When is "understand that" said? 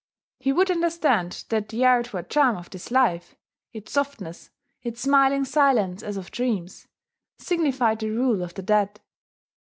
0.71-1.69